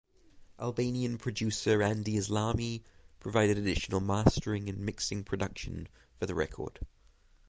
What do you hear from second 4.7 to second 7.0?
mixing production for the record.